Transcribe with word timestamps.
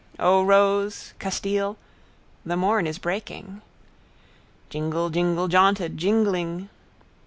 O 0.17 0.41
rose! 0.41 1.13
Castile. 1.19 1.77
The 2.43 2.57
morn 2.57 2.87
is 2.87 2.97
breaking. 2.97 3.61
Jingle 4.71 5.11
jingle 5.11 5.47
jaunted 5.47 5.95
jingling. 5.95 6.69